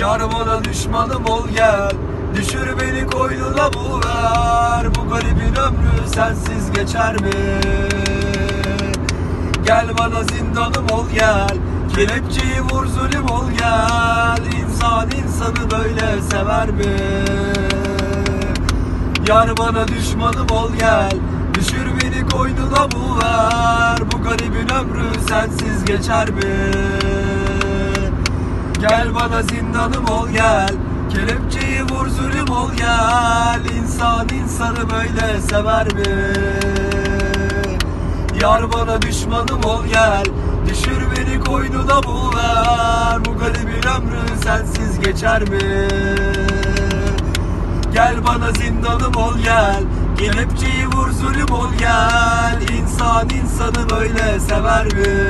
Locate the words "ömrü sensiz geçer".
5.54-7.14, 24.74-26.30, 43.96-45.42